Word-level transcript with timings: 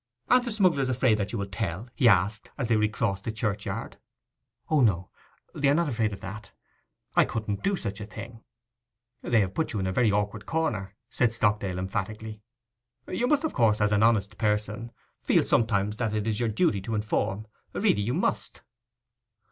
'Aren't 0.31 0.45
the 0.45 0.51
smugglers 0.51 0.89
afraid 0.89 1.19
that 1.19 1.31
you 1.31 1.37
will 1.37 1.45
tell?' 1.45 1.87
he 1.93 2.07
asked, 2.07 2.49
as 2.57 2.67
they 2.67 2.75
recrossed 2.75 3.23
the 3.23 3.31
churchyard. 3.31 3.97
'O 4.71 4.81
no; 4.81 5.11
they 5.53 5.69
are 5.69 5.75
not 5.75 5.87
afraid 5.89 6.11
of 6.11 6.21
that. 6.21 6.51
I 7.15 7.23
couldn't 7.23 7.61
do 7.61 7.75
such 7.75 8.01
a 8.01 8.07
thing.' 8.07 8.43
'They 9.21 9.41
have 9.41 9.53
put 9.53 9.73
you 9.73 9.79
into 9.79 9.91
a 9.91 9.93
very 9.93 10.11
awkward 10.11 10.47
corner,' 10.47 10.95
said 11.11 11.33
Stockdale 11.35 11.77
emphatically. 11.77 12.41
'You 13.07 13.27
must, 13.27 13.43
of 13.43 13.53
course, 13.53 13.79
as 13.79 13.91
an 13.91 14.01
honest 14.01 14.39
person, 14.39 14.91
sometimes 15.43 15.95
feel 15.95 15.97
that 16.09 16.15
it 16.17 16.25
is 16.25 16.39
your 16.39 16.49
duty 16.49 16.81
to 16.81 16.95
inform—really 16.95 18.01
you 18.01 18.15
must. 18.15 18.63